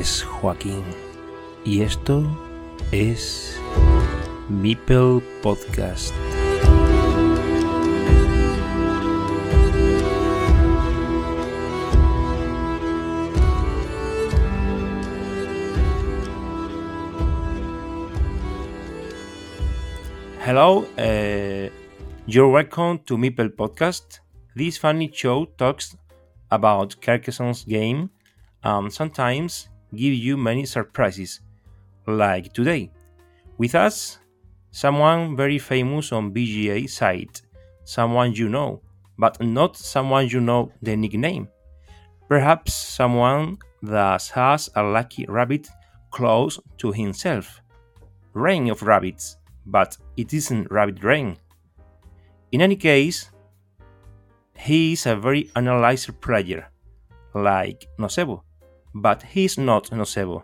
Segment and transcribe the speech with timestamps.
[0.00, 0.82] Es Joaquín
[1.62, 2.24] y esto
[2.90, 3.60] es
[4.48, 6.14] Mipel Podcast.
[20.46, 21.68] Hello, uh,
[22.26, 24.20] you're welcome to Mipel Podcast.
[24.56, 25.94] This funny show talks
[26.50, 28.08] about Carcassonne's game
[28.62, 31.40] and sometimes give you many surprises,
[32.06, 32.90] like today.
[33.58, 34.18] With us,
[34.70, 37.42] someone very famous on BGA site,
[37.84, 38.80] someone you know,
[39.18, 41.48] but not someone you know the nickname.
[42.28, 45.68] Perhaps someone that has a lucky rabbit
[46.10, 47.60] close to himself.
[48.32, 51.36] Rain of rabbits, but it isn't rabbit rain.
[52.52, 53.30] In any case,
[54.56, 56.68] he is a very analyzer player,
[57.34, 58.42] like Nocebo,
[58.94, 60.42] but he is not Nocebo.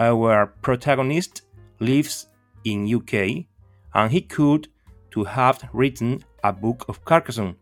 [0.00, 1.42] Our protagonist
[1.80, 2.28] lives
[2.64, 3.46] in UK,
[3.94, 4.68] and he could
[5.10, 7.56] to have written a book of Carcassonne,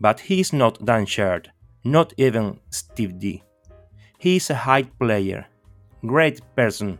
[0.00, 1.50] but he is not Dan Shard,
[1.84, 3.42] not even Steve D.
[4.18, 5.46] He is a high player,
[6.06, 6.98] great person,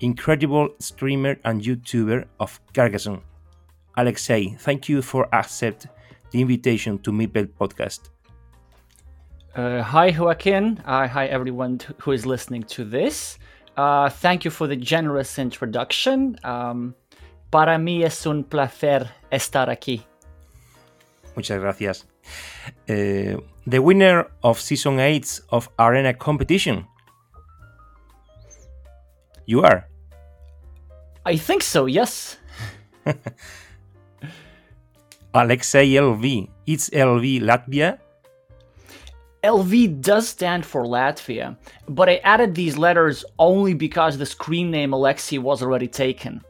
[0.00, 3.22] incredible streamer and YouTuber of Carcassonne.
[3.96, 5.86] Alexey, thank you for accept
[6.30, 8.08] the invitation to Mipel podcast.
[9.54, 10.80] Uh, hi, Joaquin.
[10.86, 13.36] Uh, hi, everyone t- who is listening to this.
[13.76, 16.38] Uh, thank you for the generous introduction.
[16.44, 16.94] Um,
[17.50, 20.02] para mí es un placer estar aquí.
[21.34, 22.04] Muchas gracias.
[22.88, 26.86] Uh, the winner of season 8 of Arena competition.
[29.46, 29.88] You are.
[31.26, 32.36] I think so, yes.
[35.34, 36.48] Alexey LV.
[36.66, 37.98] It's LV Latvia.
[39.42, 41.56] LV does stand for Latvia,
[41.88, 46.42] but I added these letters only because the screen name Alexey was already taken.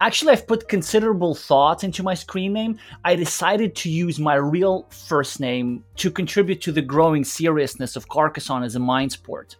[0.00, 2.78] Actually, I've put considerable thought into my screen name.
[3.04, 8.08] I decided to use my real first name to contribute to the growing seriousness of
[8.08, 9.56] Carcassonne as a mind sport.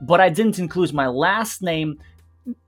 [0.00, 1.98] But I didn't include my last name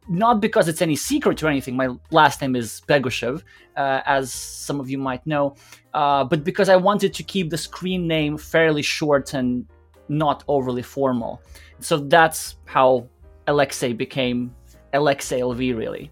[0.09, 1.77] not because it's any secret or anything.
[1.77, 3.43] My last name is Pegushev,
[3.77, 5.57] uh, as some of you might know,
[5.95, 9.67] uh, but because I wanted to keep the screen name fairly short and
[10.09, 11.41] not overly formal.
[11.81, 13.09] So that's how
[13.47, 14.55] Alexey became
[14.93, 16.11] Alexey LV, really.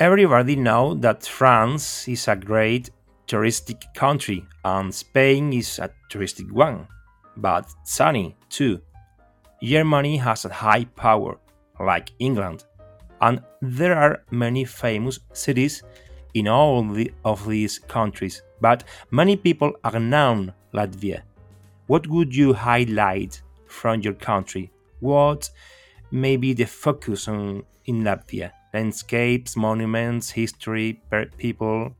[0.00, 2.90] Everybody know that France is a great
[3.26, 6.86] touristic country and Spain is a touristic one,
[7.36, 8.80] but sunny too.
[9.62, 11.38] Germany has a high power
[11.80, 12.64] like England,
[13.20, 15.82] and there are many famous cities
[16.34, 21.22] in all the, of these countries, but many people are known Latvia.
[21.86, 24.70] What would you highlight from your country?
[25.00, 25.50] What
[26.10, 28.52] may be the focus on in Latvia?
[28.74, 31.00] Landscapes, monuments, history,
[31.38, 31.94] people?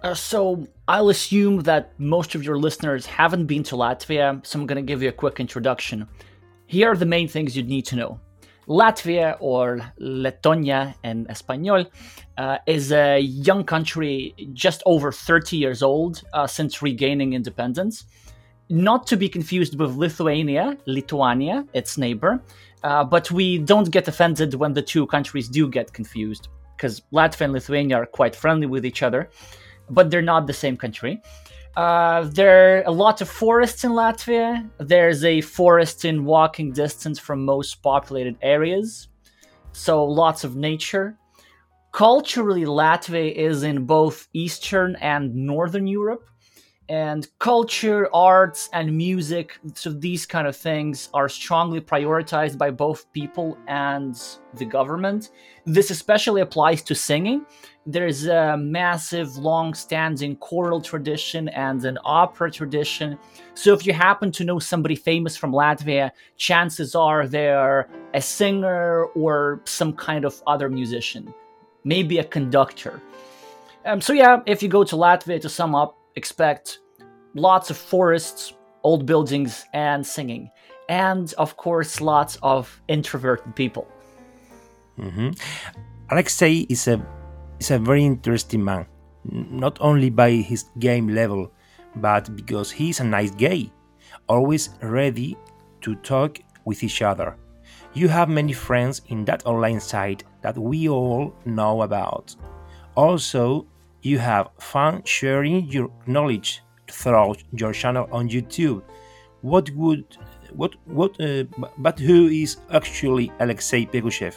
[0.00, 4.66] Uh, so I'll assume that most of your listeners haven't been to Latvia, so I'm
[4.66, 6.08] going to give you a quick introduction.
[6.66, 8.20] Here are the main things you'd need to know.
[8.68, 11.86] Latvia, or Letonia in Espanol,
[12.36, 18.04] uh, is a young country just over 30 years old uh, since regaining independence.
[18.68, 22.42] Not to be confused with Lithuania, Lithuania, its neighbor,
[22.82, 27.46] uh, but we don't get offended when the two countries do get confused, because Latvia
[27.46, 29.30] and Lithuania are quite friendly with each other,
[29.88, 31.22] but they're not the same country.
[31.78, 34.68] Uh, there are a lot of forests in Latvia.
[34.80, 39.06] There's a forest in walking distance from most populated areas,
[39.70, 41.16] so lots of nature.
[41.92, 46.28] Culturally, Latvia is in both Eastern and Northern Europe,
[46.88, 53.12] and culture, arts, and music, so these kind of things are strongly prioritized by both
[53.12, 54.20] people and
[54.54, 55.30] the government.
[55.64, 57.46] This especially applies to singing
[57.90, 63.18] there's a massive long-standing choral tradition and an opera tradition.
[63.54, 69.04] So if you happen to know somebody famous from latvia chances are they're a singer
[69.16, 71.32] or some kind of other musician
[71.84, 73.00] maybe a conductor.
[73.86, 76.80] Um, so yeah if you go to latvia to sum up expect
[77.34, 78.52] lots of forests
[78.84, 80.50] old buildings and singing.
[80.90, 83.88] And of course lots of introverted people.
[84.98, 85.30] Mm-hmm.
[86.10, 87.17] alexey is a
[87.58, 88.86] is a very interesting man,
[89.24, 91.52] not only by his game level,
[91.96, 93.70] but because he is a nice guy,
[94.28, 95.36] always ready
[95.80, 97.36] to talk with each other.
[97.94, 102.36] You have many friends in that online site that we all know about.
[102.94, 103.66] Also,
[104.02, 108.82] you have fun sharing your knowledge throughout your channel on YouTube.
[109.40, 110.16] What would
[110.52, 111.44] what what uh,
[111.78, 114.34] but who is actually Alexey Pegushev?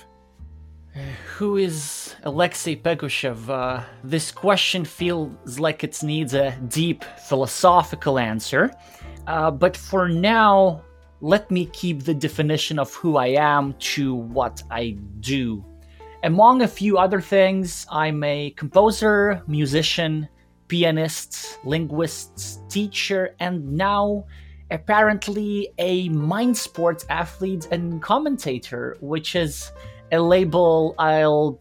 [1.38, 3.50] Who is Alexey Pegushev?
[3.50, 8.71] Uh, this question feels like it needs a deep philosophical answer.
[9.25, 10.83] Uh, but for now,
[11.21, 15.65] let me keep the definition of who I am to what I do.
[16.23, 20.29] Among a few other things, I'm a composer, musician,
[20.68, 24.25] pianist, linguist, teacher, and now
[24.69, 29.71] apparently a mind sports athlete and commentator, which is
[30.12, 31.59] a label I'll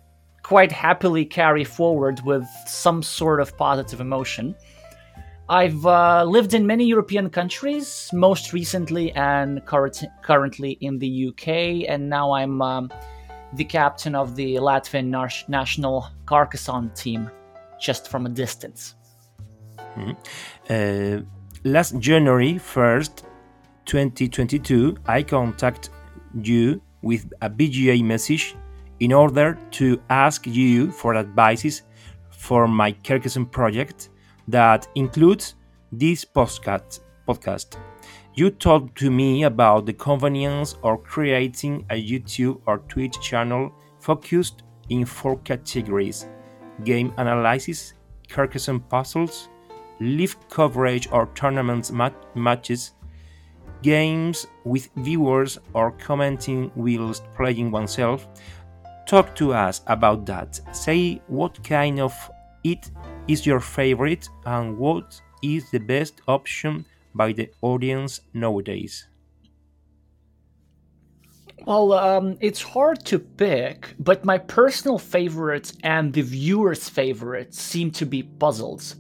[0.51, 4.53] quite happily carry forward with some sort of positive emotion.
[5.49, 9.93] I've uh, lived in many European countries, most recently and cur-
[10.23, 12.91] currently in the UK, and now I'm um,
[13.53, 15.07] the captain of the Latvian
[15.47, 17.31] national Carcassonne team,
[17.81, 18.97] just from a distance.
[19.97, 20.15] Mm-hmm.
[20.69, 21.23] Uh,
[21.63, 23.23] last January 1st,
[23.85, 25.91] 2022, I contact
[26.43, 28.57] you with a BGA message
[29.01, 31.83] in order to ask you for advices
[32.31, 34.11] for my Carcassonne project
[34.49, 35.55] that includes
[35.93, 37.01] this podcast.
[37.27, 37.77] podcast.
[38.35, 44.63] You talked to me about the convenience of creating a YouTube or Twitch channel focused
[44.89, 46.27] in four categories
[46.85, 47.95] game analysis,
[48.29, 49.49] Carcassonne puzzles,
[50.01, 52.93] live coverage or tournaments mat- matches,
[53.83, 58.27] games with viewers or commenting whilst playing oneself.
[59.11, 60.61] Talk to us about that.
[60.71, 62.15] Say what kind of
[62.63, 62.93] it
[63.27, 69.09] is your favorite and what is the best option by the audience nowadays.
[71.67, 77.91] Well, um, it's hard to pick, but my personal favorites and the viewers' favorites seem
[77.91, 78.95] to be puzzles.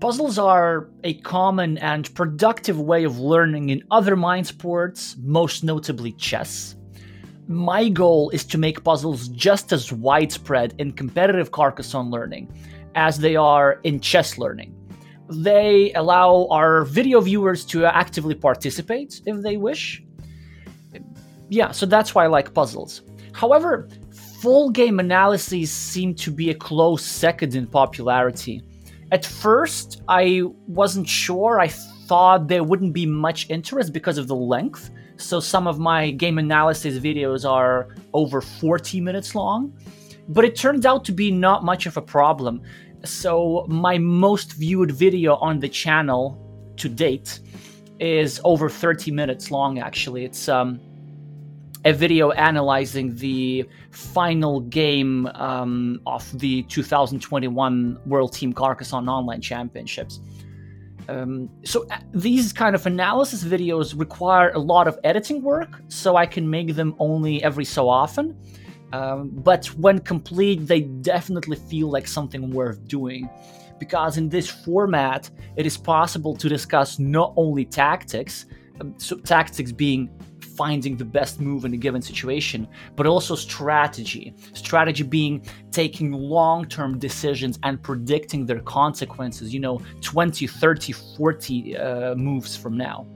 [0.00, 6.10] Puzzles are a common and productive way of learning in other mind sports, most notably
[6.10, 6.74] chess.
[7.48, 12.52] My goal is to make puzzles just as widespread in competitive Carcassonne learning
[12.94, 14.74] as they are in chess learning.
[15.28, 20.04] They allow our video viewers to actively participate if they wish.
[21.48, 23.02] Yeah, so that's why I like puzzles.
[23.32, 23.88] However,
[24.40, 28.62] full game analyses seem to be a close second in popularity.
[29.10, 31.60] At first, I wasn't sure.
[31.60, 34.90] I thought there wouldn't be much interest because of the length.
[35.22, 39.72] So some of my game analysis videos are over 40 minutes long.
[40.28, 42.62] But it turned out to be not much of a problem.
[43.04, 46.38] So my most viewed video on the channel
[46.76, 47.40] to date
[47.98, 50.24] is over 30 minutes long actually.
[50.24, 50.80] It's um
[51.84, 60.20] a video analyzing the final game um, of the 2021 World Team Carcassonne Online Championships.
[61.08, 66.16] Um, so uh, these kind of analysis videos require a lot of editing work, so
[66.16, 68.36] I can make them only every so often.
[68.92, 73.28] Um, but when complete, they definitely feel like something worth doing.
[73.78, 78.46] Because in this format, it is possible to discuss not only tactics,
[78.80, 80.08] um, so tactics being
[80.56, 84.34] finding the best move in a given situation, but also strategy.
[84.54, 91.76] Strategy being taking long term decisions and predicting their consequences, you know, 20, 30, 40
[91.76, 93.06] uh, moves from now.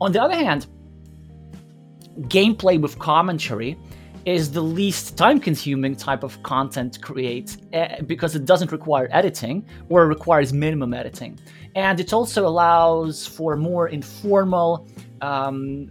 [0.00, 0.66] On the other hand,
[2.28, 3.78] gameplay with commentary
[4.26, 9.08] is the least time consuming type of content to create uh, because it doesn't require
[9.12, 11.38] editing or requires minimum editing.
[11.74, 14.88] And it also allows for more informal,
[15.22, 15.88] um,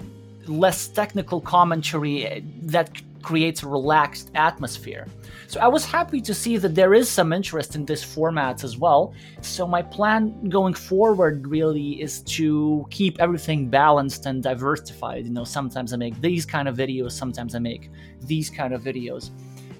[0.50, 2.90] less technical commentary that
[3.22, 5.06] creates a relaxed atmosphere.
[5.48, 8.78] So I was happy to see that there is some interest in this format as
[8.78, 9.14] well.
[9.42, 15.26] So my plan going forward really is to keep everything balanced and diversified.
[15.26, 17.90] You know, sometimes I make these kind of videos, sometimes I make
[18.22, 19.32] these kind of videos,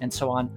[0.02, 0.50] and so on.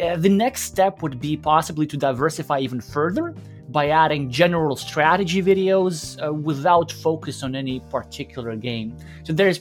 [0.00, 3.34] Uh, the next step would be possibly to diversify even further
[3.72, 8.96] by adding general strategy videos uh, without focus on any particular game.
[9.24, 9.60] So there's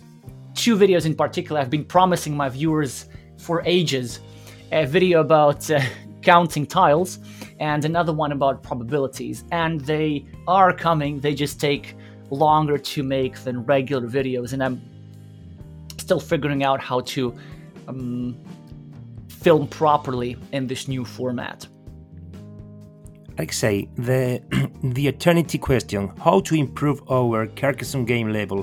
[0.54, 3.06] two videos in particular I've been promising my viewers
[3.38, 4.20] for ages.
[4.72, 5.82] A video about uh,
[6.22, 7.20] counting tiles
[7.60, 9.44] and another one about probabilities.
[9.52, 11.96] And they are coming, they just take
[12.30, 14.82] longer to make than regular videos and I'm
[15.98, 17.36] still figuring out how to
[17.88, 18.38] um,
[19.28, 21.68] film properly in this new format
[23.42, 24.22] like say the
[24.98, 28.60] the eternity question how to improve our carcassonne game level.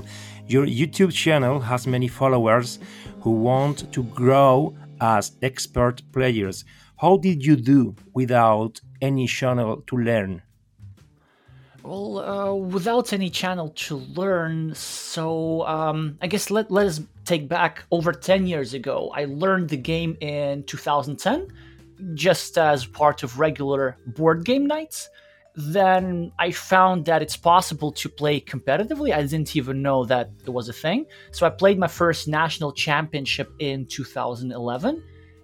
[0.53, 2.79] Your youtube channel has many followers
[3.23, 4.53] who want to grow
[5.01, 6.57] as expert players.
[7.03, 7.79] How did you do
[8.13, 10.41] without any channel to learn?
[11.83, 17.47] Well, uh, without any channel to learn, so um, I guess let, let us take
[17.47, 19.11] back over 10 years ago.
[19.21, 21.47] I learned the game in 2010,
[22.13, 25.09] just as part of regular board game nights.
[25.55, 29.13] Then I found that it's possible to play competitively.
[29.13, 31.05] I didn't even know that it was a thing.
[31.31, 35.03] So I played my first national championship in 2011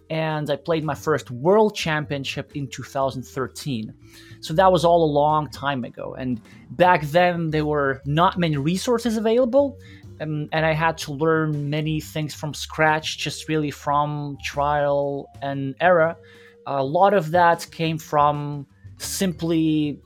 [0.10, 3.94] and I played my first world championship in 2013.
[4.40, 6.16] So that was all a long time ago.
[6.18, 6.40] And
[6.72, 9.80] back then, there were not many resources available,
[10.22, 15.76] um, and I had to learn many things from scratch, just really from trial and
[15.82, 16.16] error.
[16.68, 18.66] A lot of that came from
[18.98, 20.02] simply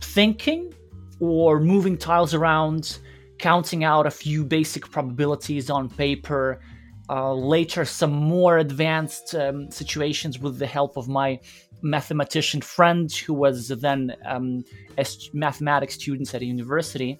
[0.00, 0.72] thinking
[1.20, 2.98] or moving tiles around,
[3.38, 6.60] counting out a few basic probabilities on paper,
[7.08, 11.38] uh, later some more advanced um, situations with the help of my
[11.82, 14.64] mathematician friend who was then um,
[14.98, 17.18] a mathematics student at a university.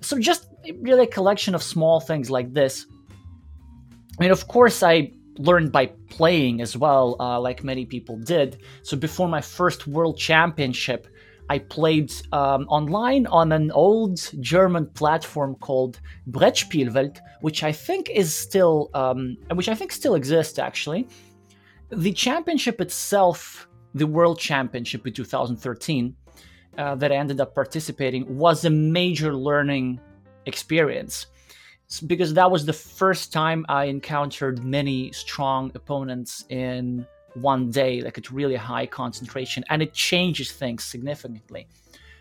[0.00, 0.48] So just
[0.80, 2.86] really a collection of small things like this.
[4.18, 8.58] I mean of course i learned by playing as well uh, like many people did
[8.82, 11.06] so before my first world championship
[11.48, 18.34] I played um, online on an old German platform called Brettspielwelt, which I think is
[18.34, 21.08] still, um, which I think still exists actually.
[21.90, 26.16] The championship itself, the World Championship in 2013,
[26.78, 30.00] uh, that I ended up participating, was a major learning
[30.46, 31.26] experience
[32.00, 38.18] because that was the first time I encountered many strong opponents in one day, like
[38.18, 41.66] it's really high concentration, and it changes things significantly.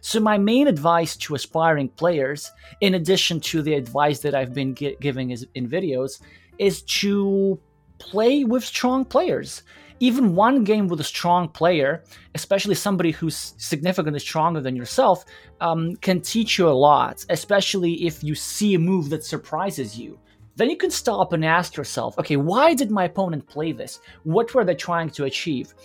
[0.01, 2.51] So, my main advice to aspiring players,
[2.81, 6.21] in addition to the advice that I've been gi- giving in videos,
[6.57, 7.59] is to
[7.99, 9.63] play with strong players.
[10.01, 12.03] Even one game with a strong player,
[12.33, 15.23] especially somebody who's significantly stronger than yourself,
[15.59, 20.19] um, can teach you a lot, especially if you see a move that surprises you.
[20.55, 23.99] Then you can stop and ask yourself, okay, why did my opponent play this?
[24.23, 25.75] What were they trying to achieve?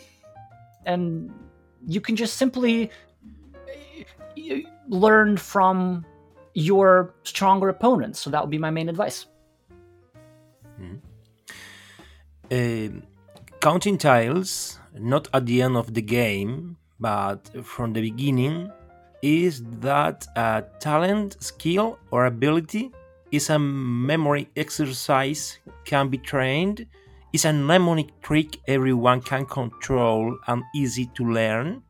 [0.86, 1.30] And
[1.86, 2.90] you can just simply
[3.68, 6.06] eh, learn from
[6.54, 8.20] your stronger opponents.
[8.20, 9.26] So that would be my main advice.
[10.80, 11.00] Mm.
[12.50, 13.00] Uh,
[13.66, 18.70] counting tiles, not at the end of the game, but from the beginning,
[19.22, 22.92] is that a talent, skill, or ability?
[23.32, 26.86] Is a memory exercise can be trained?
[27.32, 31.82] Is a mnemonic trick everyone can control and easy to learn?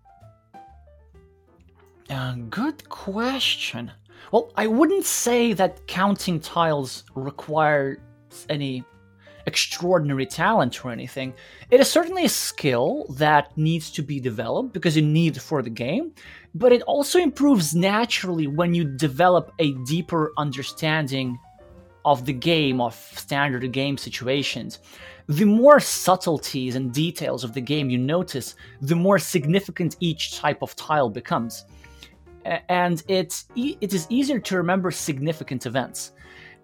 [2.09, 3.93] Uh, good question.
[4.33, 7.99] Well i wouldn't say that counting tiles requires
[8.49, 8.83] any
[9.47, 11.33] extraordinary talent or anything.
[11.71, 15.63] It is certainly a skill that needs to be developed because you need it for
[15.63, 16.13] the game,
[16.55, 21.39] but it also improves naturally when you develop a deeper understanding
[22.05, 24.81] of the game, of standard game situations.
[25.29, 30.63] The more subtleties and details of the game you notice, the more significant each type
[30.63, 31.65] of tile becomes.
[32.69, 36.13] And it's, it is easier to remember significant events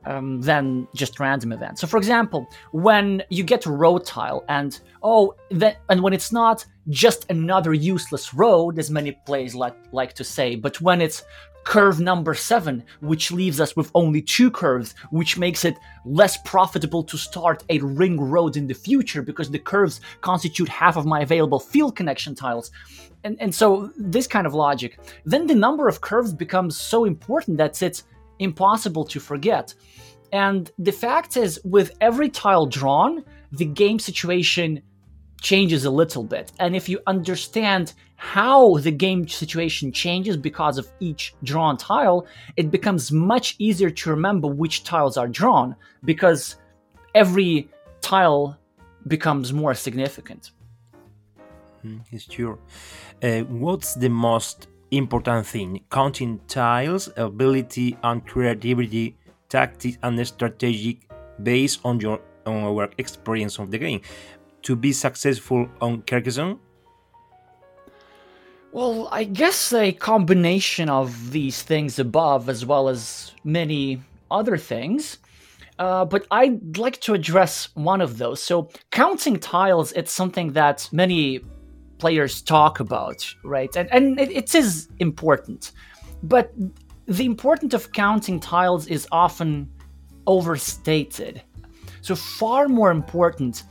[0.04, 1.80] um, than just random events.
[1.80, 6.32] So, for example, when you get a road tile, and oh, that, and when it's
[6.32, 11.22] not just another useless road, as many players like like to say, but when it's
[11.64, 17.04] curve number seven, which leaves us with only two curves, which makes it less profitable
[17.04, 21.20] to start a ring road in the future because the curves constitute half of my
[21.20, 22.70] available field connection tiles.
[23.24, 27.56] And, and so, this kind of logic, then the number of curves becomes so important
[27.58, 28.02] that it's
[28.42, 29.74] impossible to forget.
[30.32, 34.82] And the fact is, with every tile drawn, the game situation
[35.42, 36.52] changes a little bit.
[36.58, 42.70] And if you understand how the game situation changes because of each drawn tile, it
[42.70, 46.56] becomes much easier to remember which tiles are drawn because
[47.14, 47.68] every
[48.00, 48.56] tile
[49.08, 50.52] becomes more significant.
[51.84, 52.58] Mm, it's true.
[53.22, 59.16] Uh, what's the most important thing counting tiles, ability, and creativity,
[59.48, 61.08] tactics, and strategic
[61.42, 64.00] based on your on our experience of the game
[64.62, 66.58] to be successful on Carcassonne?
[68.72, 75.18] Well, I guess a combination of these things above, as well as many other things.
[75.78, 78.42] Uh, but I'd like to address one of those.
[78.42, 81.40] So, counting tiles, it's something that many
[82.02, 83.18] players talk about,
[83.56, 83.72] right?
[83.76, 85.72] And and it, it is important,
[86.34, 86.46] but
[87.18, 89.50] the importance of counting tiles is often
[90.26, 91.34] overstated.
[92.00, 93.62] So far more important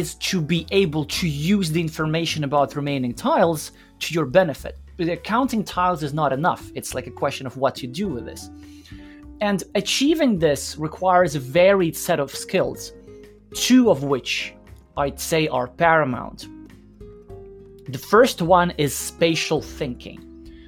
[0.00, 3.60] is to be able to use the information about remaining tiles
[4.02, 4.74] to your benefit.
[4.96, 6.62] the counting tiles is not enough.
[6.78, 8.42] It's like a question of what you do with this.
[9.48, 12.80] And achieving this requires a varied set of skills,
[13.54, 14.32] two of which
[15.02, 16.40] I'd say are paramount.
[17.88, 20.20] The first one is spatial thinking.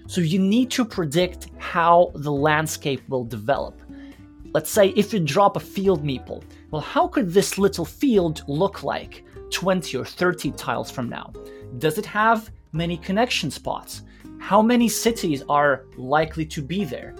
[0.06, 3.80] So you need to predict how the landscape will develop.
[4.54, 8.82] Let's say if you drop a field meeple, well, how could this little field look
[8.82, 11.32] like 20 or 30 tiles from now?
[11.78, 14.02] Does it have many connection spots?
[14.38, 17.14] How many cities are likely to be there?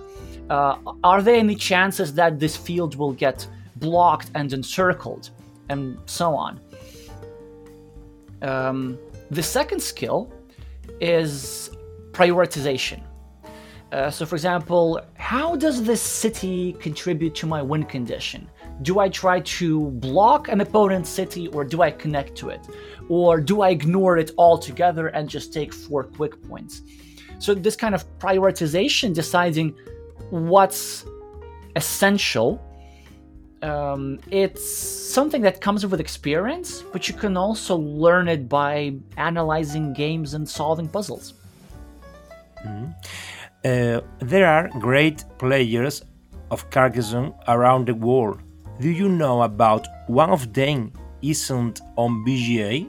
[0.49, 5.31] Uh, are there any chances that this field will get blocked and encircled?
[5.69, 6.61] And so on.
[8.41, 8.99] Um,
[9.31, 10.33] the second skill
[11.01, 11.71] is
[12.13, 13.03] prioritization.
[13.91, 18.49] Uh, so, for example, how does this city contribute to my win condition?
[18.83, 22.61] Do I try to block an opponent's city or do I connect to it?
[23.09, 26.83] Or do I ignore it altogether and just take four quick points?
[27.39, 29.75] So, this kind of prioritization, deciding
[30.31, 31.07] what's
[31.77, 32.61] essential,
[33.63, 39.93] um, it's something that comes with experience, but you can also learn it by analyzing
[39.93, 41.35] games and solving puzzles.
[42.65, 42.91] Mm-hmm.
[43.65, 46.03] Uh, there are great players
[46.51, 48.41] of Carcassonne around the world.
[48.81, 52.89] Do you know about one of them isn't on BGA?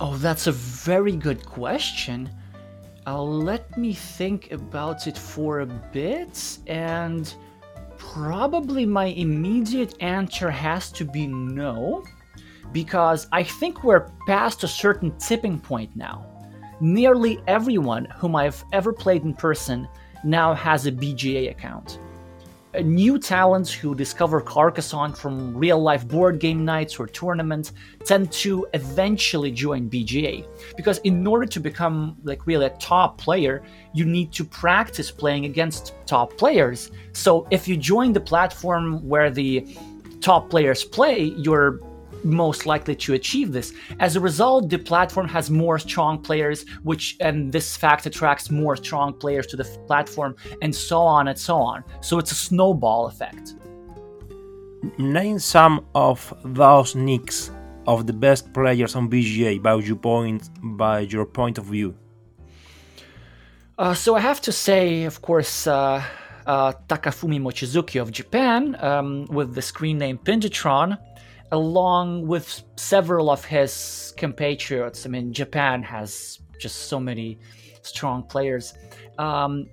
[0.00, 2.28] Oh, that's a very good question.
[3.06, 7.32] Uh, let me think about it for a bit, and
[8.14, 12.04] probably my immediate answer has to be no,
[12.70, 16.24] because I think we're past a certain tipping point now.
[16.80, 19.88] Nearly everyone whom I've ever played in person
[20.22, 21.98] now has a BGA account
[22.74, 27.72] Uh, new talents who discover Carcassonne from real life board game nights or tournaments
[28.04, 30.46] tend to eventually join BGA.
[30.76, 35.44] Because in order to become like really a top player, you need to practice playing
[35.44, 36.90] against top players.
[37.12, 39.66] So if you join the platform where the
[40.20, 41.80] top players play, you're
[42.24, 43.72] most likely to achieve this.
[44.00, 48.76] As a result, the platform has more strong players, which and this fact attracts more
[48.76, 51.84] strong players to the platform, and so on and so on.
[52.00, 53.54] So it's a snowball effect.
[54.98, 57.50] Name some of those nicks
[57.86, 61.94] of the best players on BGA by your point by your point of view.
[63.76, 65.66] Uh, so I have to say, of course.
[65.66, 66.02] Uh,
[66.46, 70.98] uh, Takafumi Mochizuki of Japan, um, with the screen name Pinjitron,
[71.54, 75.06] along with several of his compatriots.
[75.06, 77.38] I mean, Japan has just so many
[77.82, 78.74] strong players.
[79.18, 79.66] Um,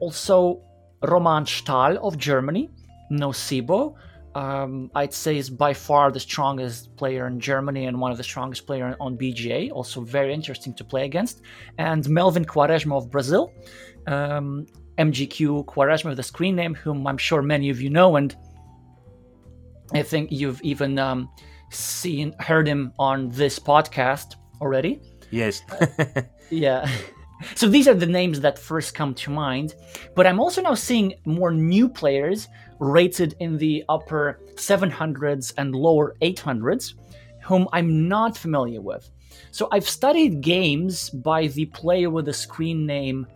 [0.00, 0.62] also,
[1.02, 2.70] Roman Stahl of Germany,
[3.12, 3.94] Nocebo.
[4.34, 8.24] Um, I'd say is by far the strongest player in Germany and one of the
[8.24, 9.70] strongest players on BGA.
[9.72, 11.42] Also very interesting to play against.
[11.78, 13.52] And Melvin Quaresma of Brazil,
[14.06, 14.66] um,
[14.98, 18.34] MGQ Quaresma the screen name, whom I'm sure many of you know and
[19.92, 21.30] I think you've even um,
[21.70, 25.00] seen heard him on this podcast already.
[25.30, 25.62] Yes.
[26.50, 26.88] yeah.
[27.54, 29.74] So these are the names that first come to mind,
[30.14, 36.16] but I'm also now seeing more new players rated in the upper 700s and lower
[36.22, 36.94] 800s
[37.46, 39.08] whom I'm not familiar with.
[39.52, 43.26] So I've studied games by the player with the screen name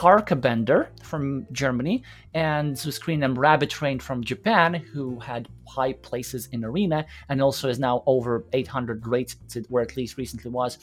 [0.00, 2.74] Karkabender from Germany and
[3.06, 8.02] name Rabbit Train from Japan, who had high places in Arena and also is now
[8.06, 10.78] over 800 rated, where at least recently was.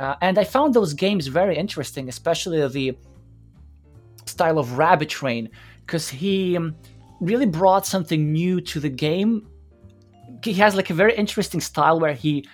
[0.00, 2.98] Uh, and I found those games very interesting, especially the
[4.24, 5.48] style of Rabbit Train,
[5.82, 6.74] because he um,
[7.20, 9.46] really brought something new to the game.
[10.42, 12.44] He has like a very interesting style where he,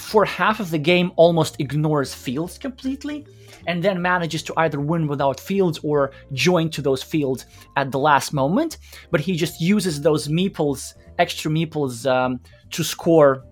[0.00, 3.26] for half of the game, almost ignores fields completely
[3.66, 7.98] and then manages to either win without fields or join to those fields at the
[7.98, 8.78] last moment.
[9.10, 13.44] But he just uses those meeples, extra meeples, um, to score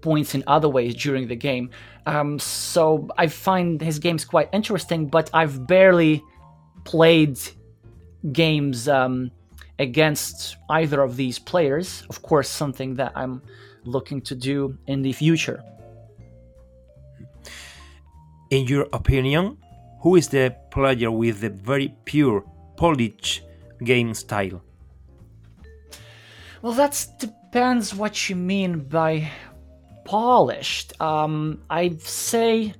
[0.00, 1.70] points in other ways during the game.
[2.06, 6.24] Um, so I find his games quite interesting, but I've barely
[6.84, 7.38] played
[8.32, 9.30] games um,
[9.78, 12.04] against either of these players.
[12.08, 13.42] Of course, something that I'm
[13.84, 15.62] looking to do in the future.
[18.50, 19.56] In your opinion,
[20.00, 22.44] who is the player with the very pure,
[22.76, 23.42] Polish
[23.84, 24.62] game style?
[26.62, 29.30] Well, that depends what you mean by
[30.04, 31.00] polished.
[31.00, 32.74] Um, I'd say,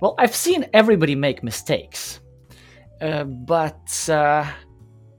[0.00, 2.20] well, I've seen everybody make mistakes,
[3.00, 4.46] uh, but uh,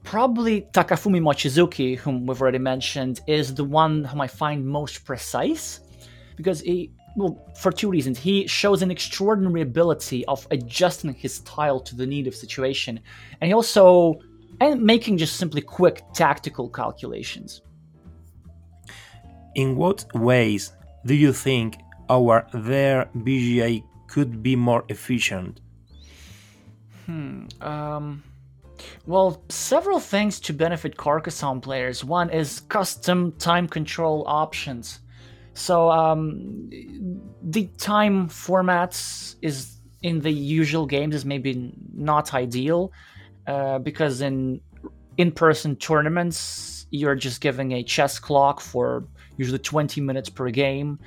[0.10, 5.82] probably Takafumi Mochizuki, whom we've already mentioned, is the one whom I find most precise
[6.36, 8.18] because he well, for two reasons.
[8.18, 13.00] He shows an extraordinary ability of adjusting his style to the need of situation,
[13.40, 14.20] and he also
[14.60, 17.62] and making just simply quick tactical calculations.
[19.54, 20.72] In what ways
[21.06, 21.78] do you think
[22.10, 25.62] our their BGA could be more efficient?
[27.06, 27.46] Hmm.
[27.62, 28.24] Um.
[29.06, 32.04] Well, several things to benefit Carcassonne players.
[32.04, 35.00] One is custom time control options.
[35.54, 36.70] So um,
[37.42, 42.94] the time formats is in the usual games is maybe not ideal
[43.48, 44.62] uh, because in
[45.18, 49.04] in-person tournaments you're just giving a chess clock for
[49.36, 50.98] usually 20 minutes per game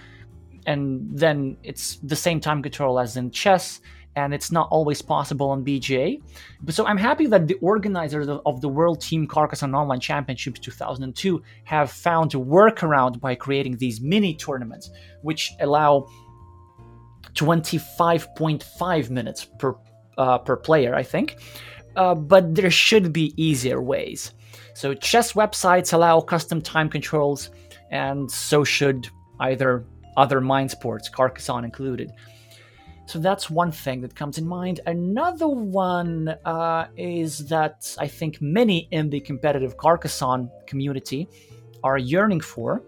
[0.66, 3.80] and then it's the same time control as in chess
[4.16, 6.20] and it's not always possible on BGA.
[6.60, 11.42] But so I'm happy that the organizers of the World Team Carcassonne Online Championships 2002
[11.64, 14.90] have found a workaround by creating these mini tournaments,
[15.22, 16.06] which allow
[17.34, 19.74] 25.5 minutes per
[20.18, 21.38] uh, per player, I think.
[21.96, 24.32] Uh, but there should be easier ways.
[24.74, 27.50] So chess websites allow custom time controls,
[27.90, 29.08] and so should
[29.40, 29.84] either
[30.16, 32.12] other mind sports, Carcassonne included.
[33.12, 34.80] So that's one thing that comes in mind.
[34.86, 41.28] Another one uh, is that I think many in the competitive Carcassonne community
[41.84, 42.82] are yearning for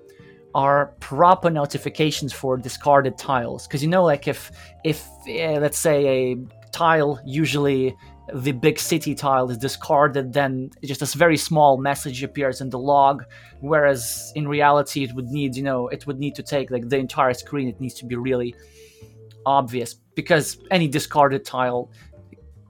[0.55, 3.67] are proper notifications for discarded tiles.
[3.67, 4.51] Because you know, like if
[4.83, 6.37] if uh, let's say a
[6.73, 7.95] tile usually
[8.33, 12.79] the big city tile is discarded, then just a very small message appears in the
[12.79, 13.27] log.
[13.61, 16.97] Whereas in reality, it would need, you know, it would need to take like the
[16.97, 17.69] entire screen.
[17.69, 18.55] It needs to be really
[19.47, 21.91] obvious because any discarded tile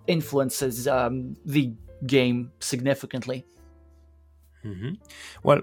[0.06, 1.72] influences um, the
[2.06, 3.44] game significantly.
[4.64, 4.94] Mm-hmm.
[5.42, 5.62] Well,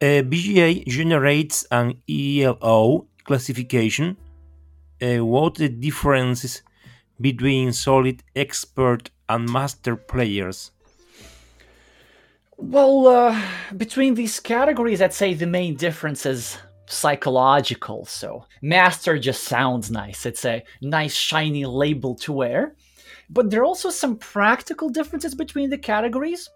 [0.00, 4.16] uh, BGA generates an ELO classification.
[5.00, 6.62] Uh, what the differences
[7.20, 10.70] between solid expert and master players?
[12.56, 13.42] Well, uh,
[13.76, 18.04] between these categories, I'd say the main difference is psychological.
[18.06, 20.26] So, master just sounds nice.
[20.26, 22.76] It's a nice, shiny label to wear.
[23.30, 26.50] But there are also some practical differences between the categories.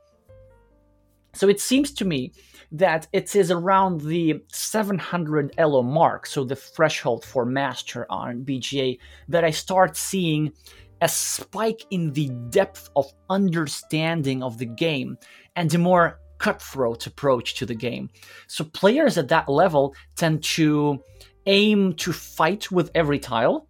[1.34, 2.32] So, it seems to me
[2.72, 8.98] that it is around the 700 ELO mark, so the threshold for master on BGA,
[9.28, 10.52] that I start seeing
[11.00, 15.16] a spike in the depth of understanding of the game
[15.56, 18.10] and a more cutthroat approach to the game.
[18.46, 21.02] So players at that level tend to
[21.46, 23.66] aim to fight with every tile,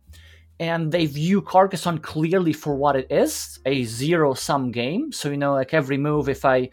[0.61, 5.12] and they view Carcassonne clearly for what it is, a zero-sum game.
[5.12, 6.70] So you know, like every move, if I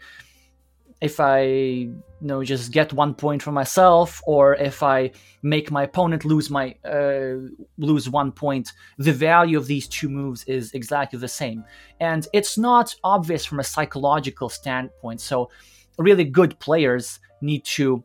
[1.00, 5.84] if I you know just get one point for myself, or if I make my
[5.84, 7.36] opponent lose my uh,
[7.78, 11.64] lose one point, the value of these two moves is exactly the same,
[12.00, 15.20] and it's not obvious from a psychological standpoint.
[15.20, 15.50] So
[15.98, 18.04] really good players need to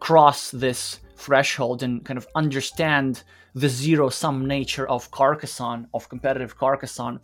[0.00, 6.56] cross this threshold and kind of understand the zero sum nature of Carcassonne, of competitive
[6.56, 7.20] Carcassonne,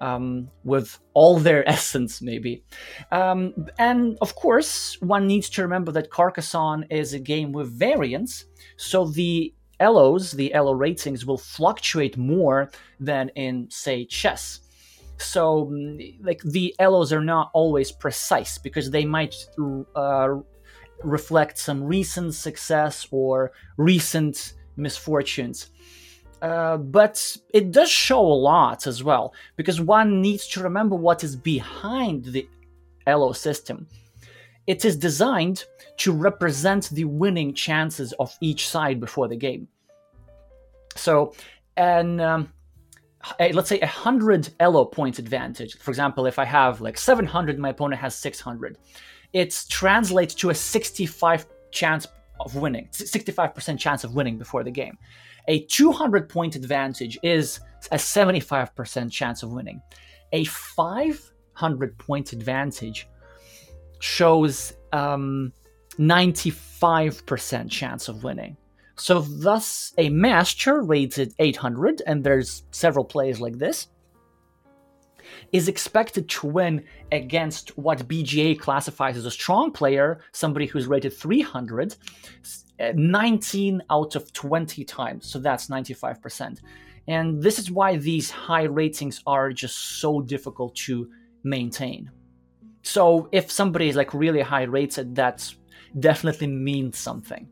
[0.00, 2.62] um, with all their essence, maybe.
[3.12, 8.46] Um, and of course, one needs to remember that Carcassonne is a game with variance,
[8.76, 14.60] so the ELOs, the ELO ratings, will fluctuate more than in, say, chess.
[15.18, 19.34] So, mm, like the ELOs are not always precise because they might
[19.94, 20.36] uh,
[21.02, 25.70] reflect some recent success or recent misfortunes.
[26.40, 31.24] Uh, but it does show a lot as well because one needs to remember what
[31.24, 32.48] is behind the
[33.06, 33.88] ELO system.
[34.68, 35.64] It is designed
[35.98, 39.66] to represent the winning chances of each side before the game.
[40.94, 41.32] So,
[41.76, 42.52] and um,
[43.52, 45.76] let's say a hundred elo points advantage.
[45.78, 48.78] For example, if I have like 700, my opponent has 600.
[49.32, 52.06] It translates to a 65 chance
[52.40, 54.96] of winning, 65% chance of winning before the game.
[55.48, 59.80] A 200 point advantage is a 75% chance of winning.
[60.32, 63.08] A 500 point advantage
[64.00, 65.52] shows um,
[65.98, 68.56] 95% chance of winning.
[68.98, 73.88] So thus, a master rated 800, and there's several players like this,
[75.52, 81.12] is expected to win against what BGA classifies as a strong player, somebody who's rated
[81.12, 81.96] 300,
[82.80, 85.26] eh, 19 out of 20 times.
[85.26, 86.60] So that's 95%.
[87.06, 91.08] And this is why these high ratings are just so difficult to
[91.44, 92.10] maintain.
[92.82, 95.54] So if somebody is like really high rated, that
[95.98, 97.48] definitely means something.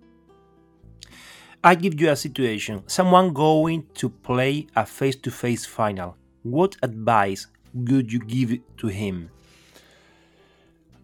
[1.67, 6.17] I give you a situation someone going to play a face to face final.
[6.45, 9.31] What advice would you give to him?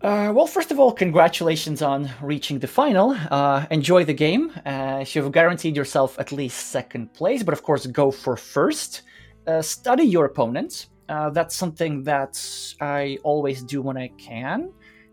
[0.01, 3.11] Uh, well, first of all, congratulations on reaching the final.
[3.29, 4.53] Uh, enjoy the game.
[4.65, 9.03] Uh, you've guaranteed yourself at least second place, but of course, go for first.
[9.49, 10.91] Uh, study your opponents.
[11.09, 12.35] Uh, that's something that
[12.81, 14.71] I always do when I can.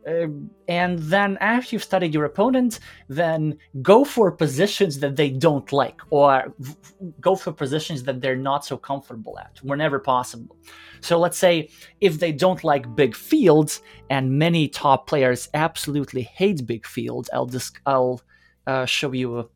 [0.07, 0.27] Uh,
[0.67, 5.99] and then after you've studied your opponent, then go for positions that they don't like,
[6.09, 6.75] or v-
[7.19, 10.55] go for positions that they're not so comfortable at, whenever possible.
[11.01, 11.69] So let's say
[12.01, 17.45] if they don't like big fields, and many top players absolutely hate big fields, I'll
[17.45, 18.21] just I'll
[18.67, 19.49] uh, show you.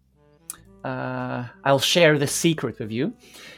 [0.83, 3.13] Uh, I'll share the secret with you.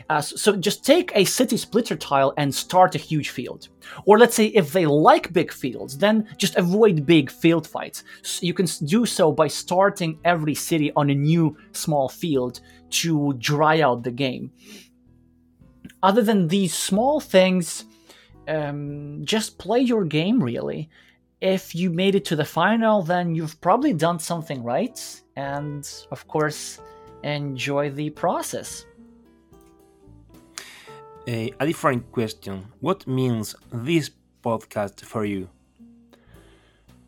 [0.09, 3.69] Uh, so, so just take a city splitter tile and start a huge field.
[4.05, 8.03] Or let's say if they like big fields, then just avoid big field fights.
[8.21, 12.61] So you can do so by starting every city on a new small field
[12.91, 14.51] to dry out the game.
[16.03, 17.85] Other than these small things,
[18.47, 20.89] um, just play your game really.
[21.41, 24.99] If you made it to the final, then you've probably done something right.
[25.35, 26.79] And of course,
[27.25, 28.85] enjoy the process.
[31.27, 32.65] Uh, a different question.
[32.79, 34.11] What means this
[34.43, 35.49] podcast for you?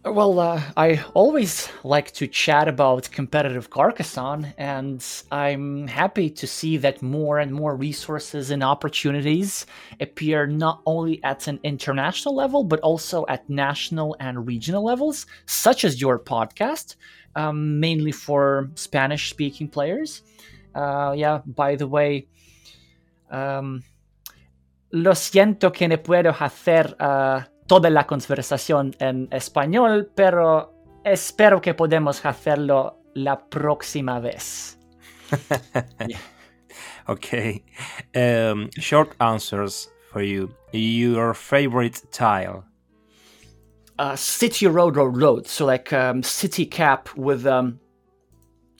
[0.03, 6.77] Well, uh, I always like to chat about competitive Carcassonne, and I'm happy to see
[6.77, 9.65] that more and more resources and opportunities
[9.99, 15.83] appear not only at an international level, but also at national and regional levels, such
[15.83, 16.95] as your podcast,
[17.35, 20.23] um, mainly for Spanish speaking players.
[20.73, 22.27] Uh, yeah, by the way,
[23.31, 23.83] um,
[24.91, 31.73] lo siento que no puedo hacer uh, toda la conversación en español, pero espero que
[31.73, 34.77] podemos hacerlo la próxima vez.
[36.07, 36.19] yeah.
[37.09, 37.63] Okay.
[38.15, 40.53] Um, short answers for you.
[40.71, 42.65] Your favorite tile?
[43.99, 45.47] Uh, city road road road.
[45.47, 47.79] So like um, city cap with um,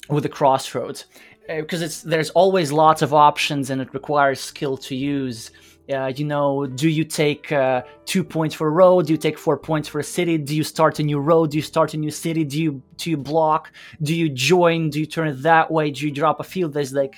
[0.10, 1.06] with the crossroads,
[1.48, 5.52] because uh, it's there's always lots of options and it requires skill to use.
[5.92, 9.08] Uh, you know, do you take uh, two points for a road?
[9.08, 10.38] Do you take four points for a city?
[10.38, 11.52] Do you start a new road?
[11.52, 12.44] Do you start a new city?
[12.44, 13.72] Do you do you block?
[14.04, 14.90] Do you join?
[14.90, 15.90] Do you turn it that way?
[15.92, 16.74] Do you drop a field?
[16.74, 17.16] There's like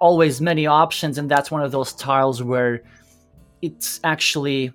[0.00, 2.82] always many options, and that's one of those tiles where
[3.62, 4.72] it's actually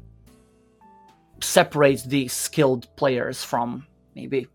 [1.44, 4.48] separates the skilled players from maybe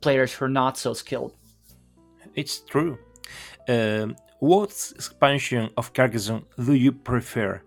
[0.00, 1.34] players who are not so skilled.
[2.34, 2.98] It's true.
[3.68, 7.62] Um, what expansion of Carcassonne do you prefer?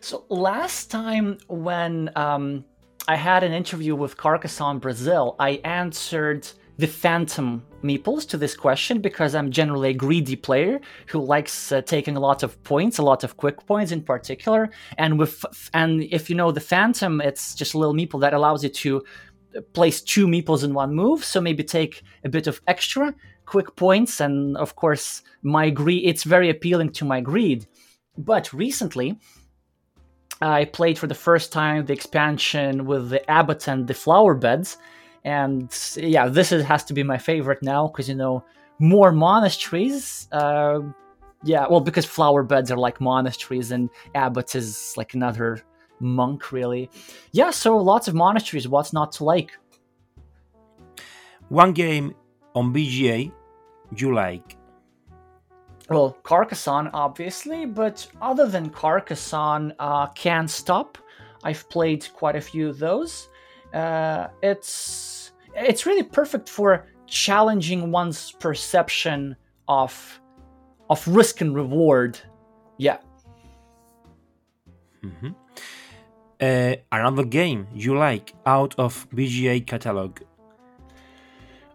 [0.00, 2.64] So last time when um,
[3.08, 9.00] I had an interview with Carcassonne Brazil, I answered the Phantom meeples to this question
[9.00, 13.02] because I'm generally a greedy player who likes uh, taking a lot of points, a
[13.02, 14.70] lot of quick points in particular.
[14.98, 18.64] And with and if you know the Phantom, it's just a little meeple that allows
[18.64, 19.02] you to
[19.74, 21.24] place two meeples in one move.
[21.24, 26.06] So maybe take a bit of extra quick points, and of course my greed.
[26.06, 27.66] It's very appealing to my greed.
[28.16, 29.18] But recently,
[30.40, 34.78] I played for the first time the expansion with the abbot and the flower beds,
[35.24, 38.44] and yeah, this is, has to be my favorite now because you know
[38.78, 40.28] more monasteries.
[40.32, 40.80] Uh,
[41.44, 45.62] yeah, well, because flower beds are like monasteries, and abbot is like another
[46.00, 46.90] monk, really.
[47.32, 48.68] Yeah, so lots of monasteries.
[48.68, 49.52] What's not to like?
[51.48, 52.14] One game
[52.54, 53.32] on BGA
[53.96, 54.56] you like?
[55.92, 60.98] well, Carcassonne, obviously, but other than Carcassonne, uh, Can't Stop.
[61.44, 63.28] I've played quite a few of those.
[63.74, 65.11] Uh, it's
[65.56, 69.36] it's really perfect for challenging one's perception
[69.68, 70.20] of
[70.90, 72.18] of risk and reward.
[72.78, 72.98] Yeah.
[75.02, 75.30] Mm-hmm.
[76.40, 80.20] Uh, another game you like out of BGA catalog?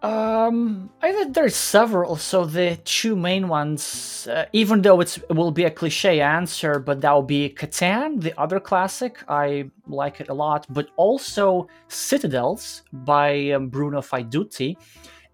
[0.03, 2.17] Um, I think there's several.
[2.17, 7.01] So the two main ones, uh, even though it will be a cliche answer, but
[7.01, 9.23] that will be Catan, the other classic.
[9.27, 14.77] I like it a lot, but also Citadels by um, Bruno Faidutti,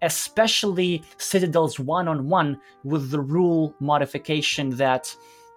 [0.00, 5.14] especially Citadels one on one with the rule modification that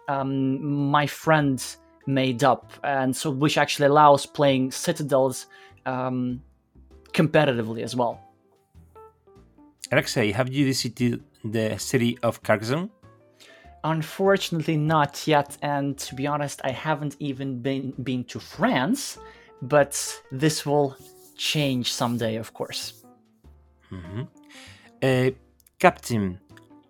[0.10, 1.64] um, my friend
[2.08, 5.48] made up, and so which actually allows playing Citadels
[5.86, 6.42] um,
[7.14, 8.27] competitively as well.
[9.92, 12.90] Alexey, have you visited the city of Carcassonne?
[13.84, 15.58] Unfortunately, not yet.
[15.62, 19.18] And to be honest, I haven't even been been to France.
[19.62, 20.96] But this will
[21.36, 23.04] change someday, of course.
[23.92, 24.24] Mm-hmm.
[25.02, 25.30] Uh,
[25.80, 26.40] Captain,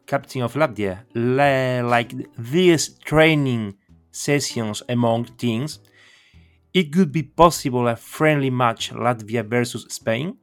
[0.06, 3.76] captain of Latvia, like these training
[4.12, 5.80] sessions among teams,
[6.74, 10.38] it could be possible a friendly match Latvia versus Spain.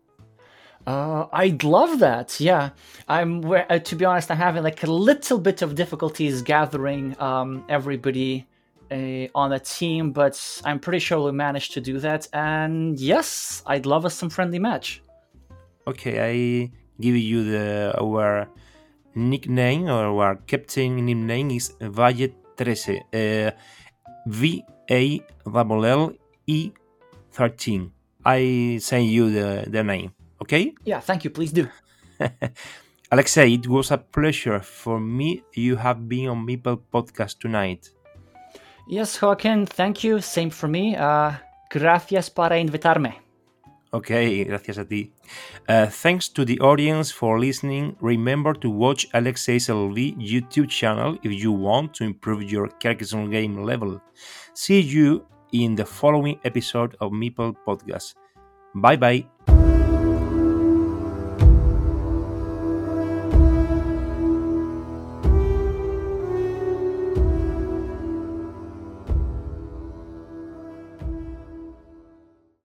[0.86, 2.38] Uh, I'd love that.
[2.40, 2.70] Yeah,
[3.08, 3.44] I'm.
[3.44, 8.46] Uh, to be honest, I'm having like a little bit of difficulties gathering um, everybody
[8.90, 12.28] uh, on a team, but I'm pretty sure we'll manage to do that.
[12.32, 15.02] And yes, I'd love us some friendly match.
[15.86, 16.70] Okay, I
[17.00, 18.48] give you the our
[19.14, 23.02] nickname or our captain nickname is Valle 13.
[23.12, 23.50] Uh,
[24.26, 26.12] v A L L
[26.46, 26.72] E
[27.32, 27.92] 13.
[28.24, 30.74] I send you the, the name, okay?
[30.84, 31.30] Yeah, thank you.
[31.30, 31.68] Please do.
[33.10, 35.42] Alexey, it was a pleasure for me.
[35.54, 37.90] You have been on Meeple podcast tonight.
[38.88, 40.20] Yes, Joaquin, thank you.
[40.20, 40.96] Same for me.
[40.96, 41.32] Uh,
[41.70, 43.24] gracias para invitarme.
[43.92, 45.12] Okay, gracias a ti.
[45.68, 47.94] Uh, thanks to the audience for listening.
[48.00, 53.62] Remember to watch Alexey's LV YouTube channel if you want to improve your Carcassonne game
[53.62, 54.02] level.
[54.52, 58.14] See you in the following episode of Meeple Podcast.
[58.74, 59.53] Bye bye.